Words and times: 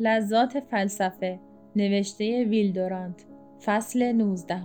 لذات 0.00 0.60
فلسفه 0.60 1.38
نوشته 1.76 2.44
ویلدورانت 2.44 3.24
فصل 3.64 4.12
19 4.12 4.60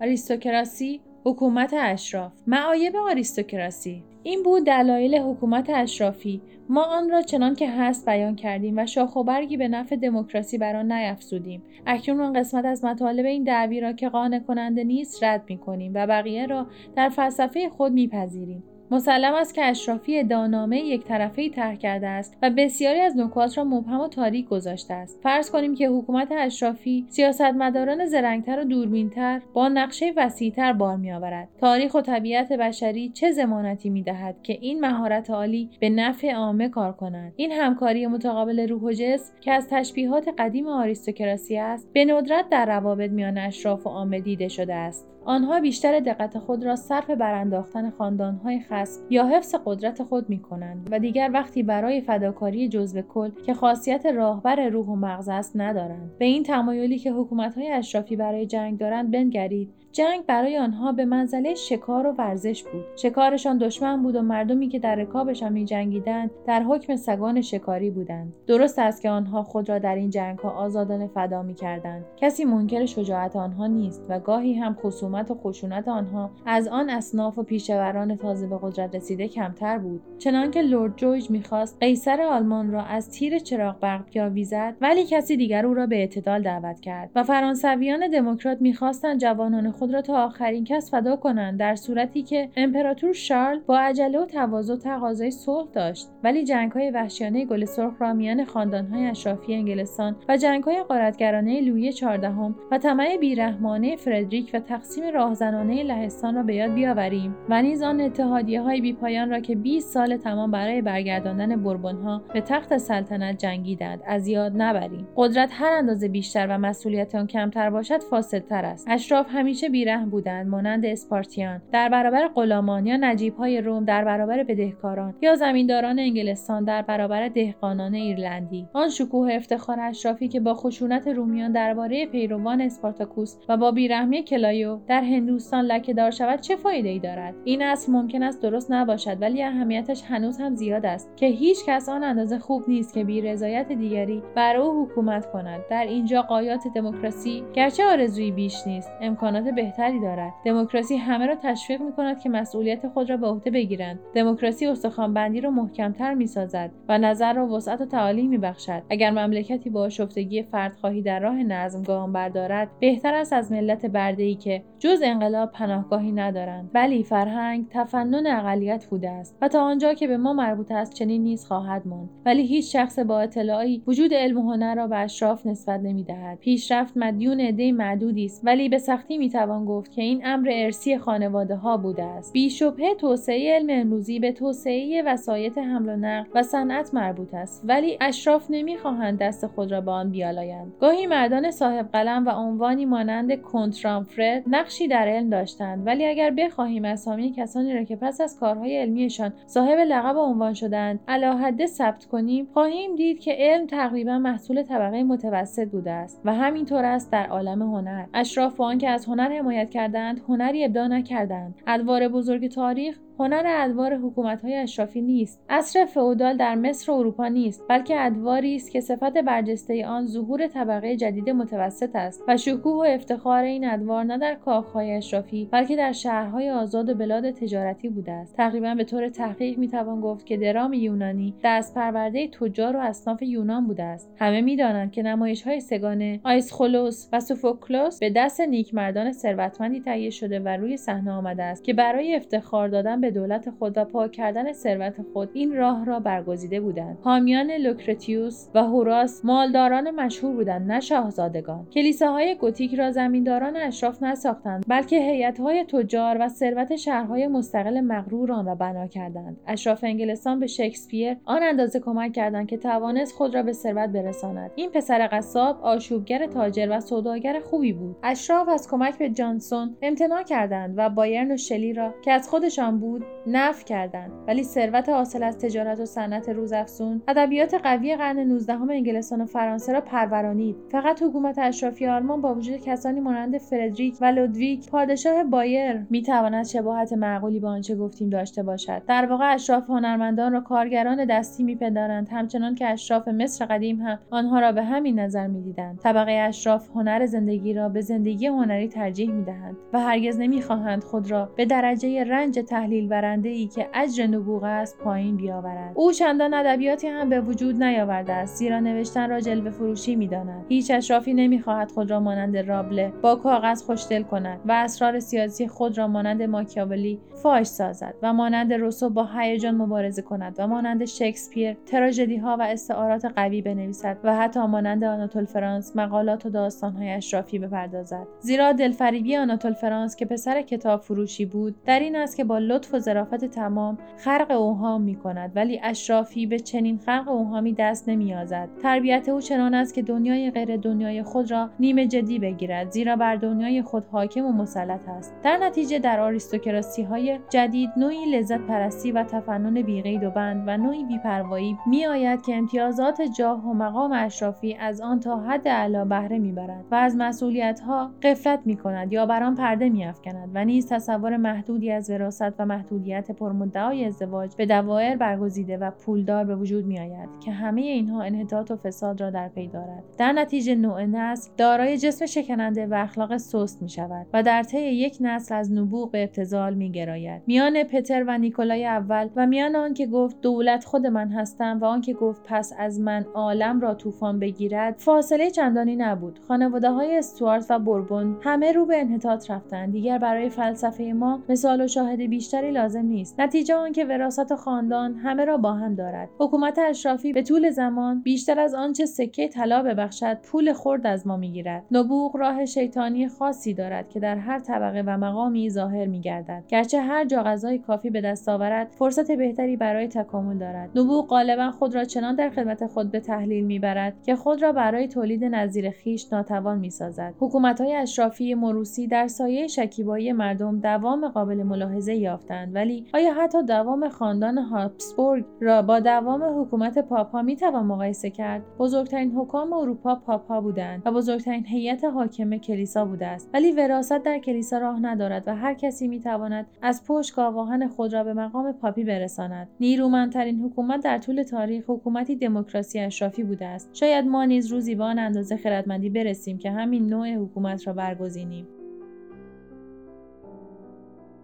آریستوکراسی 0.00 1.00
حکومت 1.24 1.74
اشراف. 1.78 2.32
معایب 2.46 2.96
آریستوکراسی. 2.96 4.02
این 4.22 4.42
بود 4.42 4.66
دلایل 4.66 5.14
حکومت 5.14 5.70
اشرافی. 5.70 6.40
ما 6.68 6.82
آن 6.84 7.10
را 7.10 7.22
چنان 7.22 7.54
که 7.54 7.70
هست 7.70 8.06
بیان 8.06 8.36
کردیم 8.36 8.78
و 8.78 8.86
شاخ 8.86 9.16
و 9.16 9.24
برگی 9.24 9.56
به 9.56 9.68
نفع 9.68 9.96
دموکراسی 9.96 10.58
بر 10.58 10.76
آن 10.76 10.92
نیافزودیم. 10.92 11.62
اکنون 11.86 12.20
آن 12.20 12.32
قسمت 12.32 12.64
از 12.64 12.84
مطالب 12.84 13.26
این 13.26 13.44
دعوی 13.44 13.80
را 13.80 13.92
که 13.92 14.08
قانع 14.08 14.38
کننده 14.38 14.84
نیست 14.84 15.24
رد 15.24 15.42
می 15.48 15.58
کنیم 15.58 15.92
و 15.94 16.06
بقیه 16.06 16.46
را 16.46 16.66
در 16.96 17.08
فلسفه 17.08 17.68
خود 17.68 17.92
میپذیریم. 17.92 18.62
مسلم 18.90 19.34
است 19.34 19.54
که 19.54 19.64
اشرافی 19.64 20.18
ادانامه 20.18 20.78
یک 20.78 21.04
طرفه 21.04 21.42
ای 21.42 21.50
طرح 21.50 21.74
کرده 21.74 22.08
است 22.08 22.36
و 22.42 22.50
بسیاری 22.50 23.00
از 23.00 23.16
نکات 23.16 23.58
را 23.58 23.64
مبهم 23.64 24.00
و 24.00 24.08
تاریک 24.08 24.48
گذاشته 24.48 24.94
است. 24.94 25.20
فرض 25.22 25.50
کنیم 25.50 25.74
که 25.74 25.88
حکومت 25.88 26.32
اشرافی 26.32 27.06
سیاستمداران 27.08 28.06
زرنگتر 28.06 28.60
و 28.60 28.64
دوربینتر 28.64 29.40
با 29.54 29.68
نقشه 29.68 30.12
وسیعتر 30.16 30.72
بار 30.72 30.96
میآورد. 30.96 31.48
تاریخ 31.60 31.94
و 31.94 32.00
طبیعت 32.00 32.52
بشری 32.52 33.08
چه 33.08 33.32
ضمانتی 33.32 33.90
می‌دهد 33.90 34.36
که 34.42 34.58
این 34.60 34.80
مهارت 34.80 35.30
عالی 35.30 35.70
به 35.80 35.90
نفع 35.90 36.32
عامه 36.32 36.68
کار 36.68 36.92
کند؟ 36.92 37.32
این 37.36 37.52
همکاری 37.52 38.06
متقابل 38.06 38.68
روح 38.68 38.82
و 38.82 38.92
جسم 38.92 39.34
که 39.40 39.52
از 39.52 39.68
تشبیهات 39.70 40.28
قدیم 40.38 40.66
آریستوکراسی 40.66 41.56
است 41.58 41.88
به 41.92 42.04
ندرت 42.04 42.48
در 42.50 42.66
روابط 42.66 43.10
میان 43.10 43.38
اشراف 43.38 43.86
و 43.86 43.90
عامه 43.90 44.20
دیده 44.20 44.48
شده 44.48 44.74
است. 44.74 45.13
آنها 45.26 45.60
بیشتر 45.60 46.00
دقت 46.00 46.38
خود 46.38 46.64
را 46.64 46.76
صرف 46.76 47.10
برانداختن 47.10 47.90
خاندانهای 47.90 48.60
خصم 48.60 49.02
یا 49.10 49.26
حفظ 49.26 49.54
قدرت 49.64 50.02
خود 50.02 50.28
می 50.28 50.38
کنند 50.38 50.88
و 50.90 50.98
دیگر 50.98 51.30
وقتی 51.34 51.62
برای 51.62 52.00
فداکاری 52.00 52.68
جزو 52.68 53.02
کل 53.02 53.30
که 53.46 53.54
خاصیت 53.54 54.06
راهبر 54.06 54.68
روح 54.68 54.86
و 54.86 54.96
مغز 54.96 55.28
است 55.28 55.52
ندارند. 55.54 56.18
به 56.18 56.24
این 56.24 56.42
تمایلی 56.42 56.98
که 56.98 57.12
حکومتهای 57.12 57.70
اشرافی 57.70 58.16
برای 58.16 58.46
جنگ 58.46 58.78
دارند 58.78 59.10
بنگرید. 59.10 59.83
جنگ 59.94 60.26
برای 60.26 60.58
آنها 60.58 60.92
به 60.92 61.04
منزله 61.04 61.54
شکار 61.54 62.06
و 62.06 62.12
ورزش 62.18 62.62
بود. 62.62 62.84
شکارشان 62.96 63.58
دشمن 63.58 64.02
بود 64.02 64.16
و 64.16 64.22
مردمی 64.22 64.68
که 64.68 64.78
در 64.78 64.94
رکابشان 64.94 65.52
میجنگیدند 65.52 66.30
در 66.46 66.62
حکم 66.62 66.96
سگان 66.96 67.40
شکاری 67.40 67.90
بودند. 67.90 68.32
درست 68.46 68.78
است 68.78 69.02
که 69.02 69.10
آنها 69.10 69.42
خود 69.42 69.68
را 69.68 69.78
در 69.78 69.94
این 69.94 70.10
جنگ 70.10 70.38
ها 70.38 70.50
آزادانه 70.50 71.06
فدا 71.06 71.42
می‌کردند 71.42 72.04
کسی 72.16 72.44
منکر 72.44 72.84
شجاعت 72.84 73.36
آنها 73.36 73.66
نیست 73.66 74.06
و 74.08 74.18
گاهی 74.18 74.54
هم 74.54 74.74
خصومت 74.74 75.30
و 75.30 75.34
خشونت 75.34 75.88
آنها 75.88 76.30
از 76.46 76.68
آن 76.68 76.90
اصناف 76.90 77.38
و 77.38 77.42
پیشوران 77.42 78.16
تازه 78.16 78.46
به 78.46 78.58
قدرت 78.62 78.94
رسیده 78.94 79.28
کمتر 79.28 79.78
بود. 79.78 80.00
چنانکه 80.18 80.62
لرد 80.62 80.96
جورج 80.96 81.30
می‌خواست 81.30 81.76
قیصر 81.80 82.22
آلمان 82.22 82.70
را 82.70 82.82
از 82.82 83.10
تیر 83.10 83.38
چراغ 83.38 83.80
برق 83.80 84.04
بیاویزد 84.12 84.74
ولی 84.80 85.04
کسی 85.04 85.36
دیگر 85.36 85.66
او 85.66 85.74
را 85.74 85.86
به 85.86 85.96
اعتدال 85.96 86.42
دعوت 86.42 86.80
کرد. 86.80 87.10
و 87.14 87.22
فرانسویان 87.22 88.10
دموکرات 88.10 88.60
می‌خواستند 88.60 89.20
جوانان 89.20 89.70
خود 89.70 89.83
خود 89.84 89.94
را 89.94 90.02
تا 90.02 90.24
آخرین 90.24 90.64
کس 90.64 90.90
فدا 90.90 91.16
کنند 91.16 91.58
در 91.58 91.74
صورتی 91.74 92.22
که 92.22 92.48
امپراتور 92.56 93.12
شارل 93.12 93.58
با 93.66 93.78
عجله 93.78 94.18
و 94.18 94.26
تواضع 94.26 94.76
تقاضای 94.76 95.30
صلح 95.30 95.68
داشت. 95.72 96.08
ولی 96.22 96.52
های 96.74 96.90
وحشیانه 96.90 97.44
گل 97.44 97.64
سرخ 97.64 97.92
را 98.00 98.12
میان 98.12 98.40
های 98.40 99.06
اشرافی 99.06 99.54
انگلستان 99.54 100.16
و 100.28 100.38
های 100.66 100.82
غارتگرانه 100.82 101.60
لویی 101.60 101.92
چهاردهم 101.92 102.54
و 102.70 102.78
طمع 102.78 103.16
بیرحمانه 103.16 103.96
فردریک 103.96 104.50
و 104.54 104.60
تقسیم 104.60 105.04
راهزنانه 105.14 105.82
لهستان 105.82 106.34
را 106.34 106.42
به 106.42 106.54
یاد 106.54 106.74
بیاوریم 106.74 107.36
و 107.48 107.62
نیز 107.62 107.82
آن 107.82 108.00
اتحادیه 108.00 108.60
های 108.60 108.80
بیپایان 108.80 109.30
را 109.30 109.40
که 109.40 109.56
20 109.56 109.92
سال 109.94 110.16
تمام 110.16 110.50
برای 110.50 110.82
برگرداندن 110.82 111.64
ها 112.04 112.22
به 112.34 112.40
تخت 112.40 112.78
سلطنت 112.78 113.38
جنگیدند 113.38 114.02
از 114.06 114.28
یاد 114.28 114.52
نبریم. 114.56 115.08
قدرت 115.16 115.50
هر 115.52 115.72
اندازه 115.72 116.08
بیشتر 116.08 116.46
و 116.46 116.58
مسئولیت 116.58 117.14
آن 117.14 117.26
کمتر 117.26 117.70
باشد 117.70 118.02
فاسدتر 118.02 118.64
است. 118.64 118.86
اشراف 118.90 119.26
همیشه 119.30 119.68
بیرحم 119.74 120.10
بودند 120.10 120.46
مانند 120.46 120.86
اسپارتیان 120.86 121.62
در 121.72 121.88
برابر 121.88 122.28
غلامان 122.28 122.86
یا 122.86 123.16
های 123.38 123.60
روم 123.60 123.84
در 123.84 124.04
برابر 124.04 124.42
بدهکاران 124.42 125.14
یا 125.22 125.34
زمینداران 125.34 125.98
انگلستان 125.98 126.64
در 126.64 126.82
برابر 126.82 127.28
دهقانان 127.28 127.94
ایرلندی. 127.94 128.68
آن 128.72 128.88
شکوه 128.88 129.32
افتخار 129.32 129.80
اشرافی 129.80 130.28
که 130.28 130.40
با 130.40 130.54
خشونت 130.54 131.08
رومیان 131.08 131.52
درباره 131.52 132.06
پیروان 132.06 132.60
اسپارتاکوس 132.60 133.36
و 133.48 133.56
با 133.56 133.70
بیرحمی 133.70 134.22
کلایو 134.22 134.78
در 134.88 135.00
هندوستان 135.00 135.64
لکه 135.64 135.94
دار 135.94 136.10
شود 136.10 136.40
چه 136.40 136.56
فایده 136.56 136.88
ای 136.88 136.98
دارد؟ 136.98 137.34
این 137.44 137.62
اصل 137.62 137.92
ممکن 137.92 138.22
است 138.22 138.42
درست 138.42 138.72
نباشد 138.72 139.22
ولی 139.22 139.42
اهمیتش 139.42 140.02
هنوز 140.02 140.40
هم 140.40 140.54
زیاد 140.54 140.86
است 140.86 141.16
که 141.16 141.26
هیچ 141.26 141.58
کس 141.66 141.88
آن 141.88 142.04
اندازه 142.04 142.38
خوب 142.38 142.64
نیست 142.68 142.94
که 142.94 143.04
بی 143.04 143.20
رضایت 143.20 143.72
دیگری 143.72 144.22
بر 144.34 144.56
او 144.56 144.84
حکومت 144.84 145.32
کند. 145.32 145.60
در 145.70 145.84
اینجا 145.84 146.22
قایات 146.22 146.62
دموکراسی 146.74 147.44
گرچه 147.54 147.84
آرزویی 147.84 148.32
بیش 148.32 148.66
نیست 148.66 148.90
امکانات 149.00 149.53
بهتری 149.54 150.00
دارد. 150.00 150.32
دموکراسی 150.44 150.96
همه 150.96 151.26
را 151.26 151.34
تشویق 151.34 151.82
می 151.82 151.92
کند 151.92 152.20
که 152.20 152.28
مسئولیت 152.28 152.88
خود 152.88 153.10
را 153.10 153.16
به 153.16 153.26
عهده 153.26 153.50
بگیرند. 153.50 154.00
دموکراسی 154.14 154.66
استخوانبندی 154.66 155.40
را 155.40 155.50
محکمتر 155.50 156.14
می 156.14 156.26
سازد 156.26 156.70
و 156.88 156.98
نظر 156.98 157.32
را 157.32 157.46
وسعت 157.46 157.80
و 157.80 157.86
تعالی 157.86 158.26
می 158.26 158.38
بخشد 158.38 158.82
اگر 158.90 159.10
مملکتی 159.10 159.70
با 159.70 159.88
شفتگی 159.88 160.42
فردخواهی 160.42 161.02
در 161.02 161.20
راه 161.20 161.42
نظم 161.42 161.82
گام 161.82 162.12
بردارد 162.12 162.68
بهتر 162.80 163.14
است 163.14 163.32
از 163.32 163.52
ملت 163.52 163.94
ای 164.18 164.34
که 164.34 164.62
جز 164.78 165.00
انقلاب 165.04 165.50
پناهگاهی 165.50 166.12
ندارند. 166.12 166.70
بلی 166.72 167.02
فرهنگ 167.02 167.66
تفنن 167.70 168.26
اقلیت 168.26 168.86
بوده 168.86 169.10
است 169.10 169.38
و 169.42 169.48
تا 169.48 169.62
آنجا 169.62 169.94
که 169.94 170.06
به 170.06 170.16
ما 170.16 170.32
مربوط 170.32 170.72
است 170.72 170.94
چنین 170.94 171.22
نیز 171.22 171.46
خواهد 171.46 171.86
ماند. 171.86 172.10
ولی 172.26 172.46
هیچ 172.46 172.72
شخص 172.72 172.98
با 172.98 173.20
اطلاعی 173.20 173.82
وجود 173.86 174.14
علم 174.14 174.38
و 174.38 174.52
هنر 174.52 174.74
را 174.74 174.86
به 174.86 174.96
اشراف 174.96 175.46
نسبت 175.46 175.80
نمی‌دهد. 175.80 176.38
پیشرفت 176.38 176.96
مدیون 176.96 177.40
عده 177.40 177.72
معدودی 177.72 178.24
است 178.24 178.40
ولی 178.44 178.68
به 178.68 178.78
سختی 178.78 179.18
می‌توان 179.44 179.64
گفت 179.64 179.92
که 179.92 180.02
این 180.02 180.22
امر 180.24 180.48
ارسی 180.52 180.98
خانواده 180.98 181.56
ها 181.56 181.76
بوده 181.76 182.02
است. 182.02 182.32
بیشبه 182.32 182.94
توسعه 182.94 183.54
علم 183.54 183.66
امروزی 183.70 184.18
به 184.18 184.32
توسعه 184.32 185.02
وسایط 185.06 185.58
حمل 185.58 185.88
و 185.88 185.96
نقل 185.96 186.30
و 186.34 186.42
صنعت 186.42 186.94
مربوط 186.94 187.34
است 187.34 187.64
ولی 187.64 187.98
اشراف 188.00 188.46
نمی‌خواهند 188.50 189.18
دست 189.18 189.46
خود 189.46 189.72
را 189.72 189.80
به 189.80 189.90
آن 189.90 190.10
بیالایند 190.10 190.72
گاهی 190.80 191.06
مردان 191.06 191.50
صاحب 191.50 191.88
قلم 191.92 192.26
و 192.26 192.30
عنوانی 192.30 192.84
مانند 192.84 193.42
کنترامفرد 193.42 194.42
نقشی 194.46 194.88
در 194.88 195.08
علم 195.08 195.30
داشتند 195.30 195.86
ولی 195.86 196.06
اگر 196.06 196.30
بخواهیم 196.30 196.84
اسامی 196.84 197.32
کسانی 197.36 197.74
را 197.74 197.84
که 197.84 197.96
پس 197.96 198.20
از 198.20 198.40
کارهای 198.40 198.78
علمیشان 198.78 199.32
صاحب 199.46 199.78
لقب 199.78 200.16
و 200.16 200.20
عنوان 200.20 200.54
شدند 200.54 201.00
علاحده 201.08 201.66
ثبت 201.66 202.04
کنیم 202.04 202.48
خواهیم 202.52 202.96
دید 202.96 203.20
که 203.20 203.34
علم 203.38 203.66
تقریبا 203.66 204.18
محصول 204.18 204.62
طبقه 204.62 205.02
متوسط 205.02 205.68
بوده 205.68 205.90
است 205.90 206.20
و 206.24 206.34
همینطور 206.34 206.84
است 206.84 207.12
در 207.12 207.26
عالم 207.26 207.62
هنر. 207.62 208.04
اشراف 208.14 208.56
با 208.56 208.66
آنکه 208.66 208.88
از 208.88 209.06
هنر 209.06 209.33
حمایت 209.34 209.70
کردند 209.70 210.20
هنری 210.28 210.64
ابداع 210.64 210.86
نکردند. 210.86 211.54
ادوار 211.66 212.08
بزرگ 212.08 212.48
تاریخ 212.48 212.98
هنر 213.18 213.42
ادوار 213.46 214.00
های 214.42 214.54
اشرافی 214.54 215.00
نیست. 215.00 215.40
عصر 215.48 215.84
فئودال 215.84 216.36
در 216.36 216.54
مصر 216.54 216.92
و 216.92 216.94
اروپا 216.94 217.28
نیست 217.28 217.64
بلکه 217.68 218.00
ادواری 218.00 218.56
است 218.56 218.70
که 218.70 218.80
صفت 218.80 219.16
برجسته 219.16 219.86
آن 219.86 220.06
ظهور 220.06 220.46
طبقه 220.46 220.96
جدید 220.96 221.30
متوسط 221.30 221.96
است 221.96 222.24
و 222.28 222.36
شکوه 222.36 222.72
و 222.72 222.86
افتخار 222.88 223.42
این 223.42 223.68
ادوار 223.68 224.04
نه 224.04 224.18
در 224.18 224.34
کاخهای 224.34 224.92
اشرافی 224.92 225.48
بلکه 225.50 225.76
در 225.76 225.92
شهرهای 225.92 226.50
آزاد 226.50 226.88
و 226.88 226.94
بلاد 226.94 227.30
تجارتی 227.30 227.88
بوده 227.88 228.12
است. 228.12 228.36
تقریبا 228.36 228.74
به 228.74 228.84
طور 228.84 229.08
تحقیق 229.08 229.58
می‌توان 229.58 230.00
گفت 230.00 230.26
که 230.26 230.36
درام 230.36 230.72
یونانی 230.72 231.34
دست 231.44 231.74
پرورده 231.74 232.28
تجار 232.28 232.76
و 232.76 232.80
اصناف 232.80 233.22
یونان 233.22 233.66
بوده 233.66 233.82
است. 233.82 234.10
همه 234.18 234.40
می‌دانند 234.40 234.92
که 234.92 235.02
نمایش 235.02 235.42
های 235.42 235.60
سه‌گانه 235.60 236.20
آیسخولوس 236.24 237.08
و 237.12 237.20
سوفوکلوس 237.20 237.98
به 237.98 238.10
دست 238.10 238.40
نیکمردان 238.40 239.12
ثروتمندی 239.12 239.80
تهیه 239.80 240.10
شده 240.10 240.40
و 240.40 240.48
روی 240.48 240.76
صحنه 240.76 241.12
آمده 241.12 241.42
است 241.42 241.64
که 241.64 241.74
برای 241.74 242.14
افتخار 242.14 242.68
دادن 242.68 243.03
به 243.04 243.10
دولت 243.10 243.50
خود 243.50 243.78
و 243.78 243.84
پاک 243.84 244.12
کردن 244.12 244.52
ثروت 244.52 244.94
خود 245.12 245.30
این 245.32 245.56
راه 245.56 245.84
را 245.84 246.00
برگزیده 246.00 246.60
بودند. 246.60 246.98
حامیان 247.02 247.50
لوکرتیوس 247.50 248.48
و 248.54 248.62
هوراس 248.64 249.24
مالداران 249.24 249.90
مشهور 249.90 250.34
بودند 250.34 250.72
نه 250.72 250.80
شاهزادگان. 250.80 251.66
کلیساهای 251.74 252.34
گوتیک 252.34 252.74
را 252.74 252.90
زمینداران 252.90 253.56
اشراف 253.56 254.02
نساختند 254.02 254.64
بلکه 254.68 254.96
هیئتهای 254.96 255.64
تجار 255.64 256.16
و 256.20 256.28
ثروت 256.28 256.76
شهرهای 256.76 257.26
مستقل 257.26 257.80
مغرور 257.80 258.32
آن 258.32 258.46
را 258.46 258.54
بنا 258.54 258.86
کردند. 258.86 259.36
اشراف 259.46 259.84
انگلستان 259.84 260.40
به 260.40 260.46
شکسپیر 260.46 261.16
آن 261.24 261.42
اندازه 261.42 261.80
کمک 261.80 262.12
کردند 262.12 262.48
که 262.48 262.56
توانست 262.56 263.12
خود 263.12 263.34
را 263.34 263.42
به 263.42 263.52
ثروت 263.52 263.90
برساند. 263.90 264.50
این 264.54 264.70
پسر 264.70 265.08
قصاب 265.12 265.60
آشوبگر 265.62 266.26
تاجر 266.26 266.68
و 266.70 266.80
سوداگر 266.80 267.40
خوبی 267.40 267.72
بود. 267.72 267.96
اشراف 268.02 268.48
از 268.48 268.68
کمک 268.70 268.98
به 268.98 269.10
جانسون 269.10 269.76
امتناع 269.82 270.22
کردند 270.22 270.74
و 270.76 270.88
بایرن 270.88 271.32
و 271.32 271.36
شلی 271.36 271.72
را 271.72 271.94
که 272.04 272.12
از 272.12 272.28
خودشان 272.28 272.78
بود 272.78 272.93
بود 272.94 273.06
نف 273.26 273.64
کردند. 273.64 274.10
ولی 274.26 274.42
ثروت 274.42 274.88
حاصل 274.88 275.22
از 275.22 275.38
تجارت 275.38 275.80
و 275.80 275.84
صنعت 275.84 276.28
روزافزون 276.28 277.02
ادبیات 277.08 277.54
قوی 277.54 277.96
قرن 277.96 278.18
19 278.18 278.60
انگلستان 278.70 279.20
و 279.20 279.26
فرانسه 279.26 279.72
را 279.72 279.80
پرورانید. 279.80 280.56
فقط 280.68 281.02
حکومت 281.02 281.38
اشرافی 281.38 281.86
آلمان 281.86 282.20
با 282.20 282.34
وجود 282.34 282.56
کسانی 282.56 283.00
مانند 283.00 283.38
فردریک 283.38 283.96
و 284.00 284.04
لودویک 284.04 284.70
پادشاه 284.70 285.24
بایر 285.24 285.86
می‌تواند 285.90 286.46
شباهت 286.46 286.92
معقولی 286.92 287.40
به 287.40 287.48
آنچه 287.48 287.76
گفتیم 287.76 288.10
داشته 288.10 288.42
باشد. 288.42 288.82
در 288.88 289.06
واقع 289.06 289.34
اشراف 289.34 289.70
هنرمندان 289.70 290.32
را 290.32 290.40
کارگران 290.40 291.04
دستی 291.04 291.42
میپندارند 291.42 292.08
همچنان 292.08 292.54
که 292.54 292.66
اشراف 292.66 293.08
مصر 293.08 293.44
قدیم 293.44 293.80
هم 293.80 293.98
آنها 294.10 294.40
را 294.40 294.52
به 294.52 294.62
همین 294.62 295.00
نظر 295.00 295.26
می‌دیدند. 295.26 295.78
طبقه 295.78 296.12
اشراف 296.12 296.68
هنر 296.74 297.06
زندگی 297.06 297.54
را 297.54 297.68
به 297.68 297.80
زندگی 297.80 298.26
هنری 298.26 298.68
ترجیح 298.68 299.10
می‌دهند 299.10 299.56
و 299.72 299.80
هرگز 299.80 300.18
نمی‌خواهند 300.18 300.84
خود 300.84 301.10
را 301.10 301.28
به 301.36 301.44
درجه 301.44 302.04
رنج 302.04 302.38
تحلیل 302.38 302.83
برنده 302.88 303.28
ای 303.28 303.46
که 303.46 303.68
اجر 303.74 304.06
نبوغ 304.06 304.42
است 304.44 304.78
پایین 304.78 305.16
بیاورد 305.16 305.72
او 305.74 305.92
چندان 305.92 306.34
ادبیاتی 306.34 306.86
هم 306.86 307.08
به 307.08 307.20
وجود 307.20 307.62
نیاورده 307.62 308.12
است 308.12 308.36
زیرا 308.36 308.60
نوشتن 308.60 309.10
را 309.10 309.20
جلوه 309.20 309.50
فروشی 309.50 309.96
می‌داند. 309.96 310.46
هیچ 310.48 310.70
اشرافی 310.70 311.14
نمی‌خواهد 311.14 311.70
خود 311.70 311.90
را 311.90 312.00
مانند 312.00 312.36
رابله 312.36 312.92
با 313.02 313.16
کاغذ 313.16 313.62
خوشدل 313.62 314.02
کند 314.02 314.40
و 314.44 314.52
اسرار 314.52 315.00
سیاسی 315.00 315.48
خود 315.48 315.78
را 315.78 315.86
مانند 315.86 316.22
ماکیاولی 316.22 317.00
فاش 317.22 317.46
سازد 317.46 317.94
و 318.02 318.12
مانند 318.12 318.52
روسو 318.52 318.90
با 318.90 319.08
هیجان 319.18 319.54
مبارزه 319.54 320.02
کند 320.02 320.34
و 320.38 320.46
مانند 320.46 320.84
شکسپیر 320.84 321.56
تراژدی 321.66 322.16
ها 322.16 322.36
و 322.40 322.42
استعارات 322.42 323.04
قوی 323.04 323.42
بنویسد 323.42 323.96
و 324.04 324.16
حتی 324.16 324.40
مانند 324.40 324.84
آناتول 324.84 325.24
فرانس 325.24 325.76
مقالات 325.76 326.26
و 326.26 326.30
داستان 326.30 326.72
های 326.72 326.90
اشرافی 326.90 327.38
بپردازد. 327.38 328.06
زیرا 328.20 328.52
دلفریبی 328.52 329.16
آناتول 329.16 329.52
فرانس 329.52 329.96
که 329.96 330.06
پسر 330.06 330.42
کتاب 330.42 330.80
فروشی 330.80 331.24
بود 331.26 331.54
در 331.66 331.80
این 331.80 331.96
است 331.96 332.16
که 332.16 332.24
با 332.24 332.38
لطف 332.38 332.73
و 332.74 332.78
ظرافت 332.78 333.24
تمام 333.24 333.78
خرق 333.96 334.30
اوهام 334.30 334.82
می 334.82 334.94
کند 334.94 335.32
ولی 335.34 335.60
اشرافی 335.62 336.26
به 336.26 336.38
چنین 336.38 336.78
خلق 336.78 337.08
اوهامی 337.08 337.52
دست 337.52 337.88
نمییازد 337.88 338.48
تربیت 338.62 339.08
او 339.08 339.20
چنان 339.20 339.54
است 339.54 339.74
که 339.74 339.82
دنیای 339.82 340.30
غیر 340.30 340.56
دنیای 340.56 341.02
خود 341.02 341.30
را 341.30 341.50
نیمه 341.60 341.86
جدی 341.86 342.18
بگیرد 342.18 342.70
زیرا 342.70 342.96
بر 342.96 343.16
دنیای 343.16 343.62
خود 343.62 343.84
حاکم 343.86 344.24
و 344.24 344.32
مسلط 344.32 344.88
است. 344.88 345.14
در 345.22 345.36
نتیجه 345.36 345.78
در 345.78 346.00
آریستوکراسی 346.00 346.82
های 346.82 347.18
جدید 347.30 347.70
نوعی 347.76 348.10
لذت 348.10 348.40
پرستی 348.40 348.92
و 348.92 349.02
تفنن 349.02 349.62
بیقید 349.62 350.04
و 350.04 350.10
بند 350.10 350.44
و 350.46 350.56
نوعی 350.56 350.84
بیپروایی 350.84 351.58
میآید 351.66 352.22
که 352.22 352.36
امتیازات 352.36 353.02
جاه 353.18 353.46
و 353.46 353.54
مقام 353.54 353.92
اشرافی 353.92 354.54
از 354.54 354.80
آن 354.80 355.00
تا 355.00 355.20
حد 355.20 355.48
اعلی 355.48 355.84
بهره 355.84 356.18
می‌برد 356.18 356.64
و 356.70 356.74
از 356.74 356.96
مسئولیت 356.96 357.60
ها 357.60 357.90
قفلت 358.02 358.40
می 358.44 358.56
کند 358.56 358.92
یا 358.92 359.06
بر 359.06 359.22
آن 359.22 359.34
پرده 359.34 359.68
میافکند 359.68 360.30
و 360.34 360.44
نیز 360.44 360.68
تصور 360.68 361.16
محدودی 361.16 361.70
از 361.70 361.90
وراست 361.90 362.40
و 362.40 362.46
محدودیت 362.64 363.10
پرمدعای 363.10 363.84
ازدواج 363.84 364.36
به 364.36 364.46
دوایر 364.46 364.96
برگزیده 364.96 365.56
و 365.56 365.70
پولدار 365.70 366.24
به 366.24 366.36
وجود 366.36 366.66
میآید 366.66 367.08
که 367.24 367.32
همه 367.32 367.60
اینها 367.60 368.02
انحطاط 368.02 368.50
و 368.50 368.56
فساد 368.56 369.00
را 369.00 369.10
در 369.10 369.28
پی 369.28 369.48
دارد. 369.48 369.82
در 369.98 370.12
نتیجه 370.12 370.54
نوع 370.54 370.84
نسل 370.84 371.30
دارای 371.36 371.78
جسم 371.78 372.06
شکننده 372.06 372.66
و 372.66 372.74
اخلاق 372.74 373.16
سست 373.16 373.62
می 373.62 373.68
شود 373.68 374.06
و 374.12 374.22
در 374.22 374.42
طی 374.42 374.60
یک 374.60 374.98
نسل 375.00 375.34
از 375.34 375.52
نبوغ 375.52 375.90
به 375.90 376.02
ابتزال 376.02 376.54
می 376.54 376.70
گراید. 376.70 377.22
میان 377.26 377.64
پتر 377.64 378.04
و 378.06 378.18
نیکولای 378.18 378.66
اول 378.66 379.08
و 379.16 379.26
میان 379.26 379.56
آن 379.56 379.74
که 379.74 379.86
گفت 379.86 380.20
دولت 380.20 380.64
خود 380.64 380.86
من 380.86 381.08
هستم 381.08 381.58
و 381.60 381.64
آن 381.64 381.80
که 381.80 381.94
گفت 381.94 382.22
پس 382.24 382.52
از 382.58 382.80
من 382.80 383.04
عالم 383.14 383.60
را 383.60 383.74
طوفان 383.74 384.18
بگیرد 384.18 384.74
فاصله 384.78 385.30
چندانی 385.30 385.76
نبود. 385.76 386.18
خانواده 386.28 386.70
های 386.70 386.98
استوارت 386.98 387.46
و 387.50 387.58
بوربون 387.58 388.16
همه 388.20 388.52
رو 388.52 388.66
به 388.66 388.80
انحطاط 388.80 389.30
رفتند. 389.30 389.72
دیگر 389.72 389.98
برای 389.98 390.28
فلسفه 390.28 390.84
ما 390.84 391.20
مثال 391.28 391.60
و 391.60 391.66
شاهد 391.66 392.00
بیشتری 392.00 392.53
لازم 392.54 392.86
نیست. 392.86 393.20
نتیجه 393.20 393.54
آنکه 393.54 393.84
وراثت 393.84 394.32
و 394.32 394.36
خاندان 394.36 394.94
همه 394.94 395.24
را 395.24 395.36
با 395.36 395.52
هم 395.52 395.74
دارد. 395.74 396.08
حکومت 396.18 396.58
اشرافی 396.58 397.12
به 397.12 397.22
طول 397.22 397.50
زمان 397.50 398.02
بیشتر 398.02 398.40
از 398.40 398.54
آنچه 398.54 398.86
سکه 398.86 399.28
طلا 399.28 399.62
ببخشد 399.62 400.18
پول 400.22 400.52
خرد 400.52 400.86
از 400.86 401.06
ما 401.06 401.16
می‌گیرد. 401.16 401.64
نبوغ 401.70 402.16
راه 402.16 402.44
شیطانی 402.44 403.08
خاصی 403.08 403.54
دارد 403.54 403.88
که 403.88 404.00
در 404.00 404.16
هر 404.16 404.38
طبقه 404.38 404.82
و 404.86 404.98
مقامی 404.98 405.50
ظاهر 405.50 405.86
میگردد. 405.86 406.44
گرچه 406.48 406.80
هر 406.80 407.04
جا 407.04 407.22
غذای 407.22 407.58
کافی 407.58 407.90
به 407.90 408.00
دست 408.00 408.28
آورد 408.28 408.68
فرصت 408.78 409.12
بهتری 409.12 409.56
برای 409.56 409.88
تکامل 409.88 410.38
دارد. 410.38 410.78
نبوغ 410.78 411.06
غالبا 411.06 411.50
خود 411.50 411.74
را 411.74 411.84
چنان 411.84 412.14
در 412.14 412.30
خدمت 412.30 412.66
خود 412.66 412.90
به 412.90 413.00
تحلیل 413.00 413.44
می‌برد 413.44 413.94
که 414.02 414.16
خود 414.16 414.42
را 414.42 414.52
برای 414.52 414.88
تولید 414.88 415.24
نظیر 415.24 415.70
خیش 415.70 416.12
ناتوان 416.12 416.58
می‌سازد. 416.58 417.14
حکومتهای 417.18 417.74
اشرافی 417.74 418.34
مروسی 418.34 418.86
در 418.86 419.08
سایه 419.08 419.46
شکیبایی 419.46 420.12
مردم 420.12 420.60
دوام 420.60 421.08
قابل 421.08 421.42
ملاحظه 421.42 421.94
یافتند. 421.94 422.33
ولی 422.54 422.86
آیا 422.94 423.14
حتی 423.14 423.42
دوام 423.42 423.88
خاندان 423.88 424.38
هابسبورگ 424.38 425.24
را 425.40 425.62
با 425.62 425.80
دوام 425.80 426.40
حکومت 426.40 426.78
پاپا 426.78 427.22
می‌توان 427.22 427.66
مقایسه 427.66 428.10
کرد؟ 428.10 428.42
بزرگترین 428.58 429.12
حکام 429.12 429.52
اروپا 429.52 429.94
پاپا 429.94 430.40
بودند 430.40 430.82
و 430.84 430.92
بزرگترین 430.92 431.46
هیئت 431.46 431.84
حاکم 431.84 432.36
کلیسا 432.36 432.84
بوده 432.84 433.06
است. 433.06 433.30
ولی 433.34 433.52
وراست 433.52 433.98
در 433.98 434.18
کلیسا 434.18 434.58
راه 434.58 434.80
ندارد 434.80 435.22
و 435.26 435.36
هر 435.36 435.54
کسی 435.54 435.88
می‌تواند 435.88 436.46
از 436.62 436.84
پشت 436.88 437.14
گاواهن 437.14 437.68
خود 437.68 437.94
را 437.94 438.04
به 438.04 438.14
مقام 438.14 438.52
پاپی 438.52 438.84
برساند. 438.84 439.48
نیرومندترین 439.60 440.40
حکومت 440.40 440.84
در 440.84 440.98
طول 440.98 441.22
تاریخ 441.22 441.64
حکومتی 441.68 442.16
دموکراسی 442.16 442.78
اشرافی 442.78 443.22
بوده 443.22 443.46
است. 443.46 443.70
شاید 443.72 444.06
ما 444.06 444.24
نیز 444.24 444.52
روزی 444.52 444.74
به 444.74 444.84
آن 444.84 444.98
اندازه 444.98 445.36
خردمندی 445.36 445.90
برسیم 445.90 446.38
که 446.38 446.50
همین 446.50 446.86
نوع 446.86 447.14
حکومت 447.14 447.66
را 447.66 447.72
برگزینیم. 447.72 448.46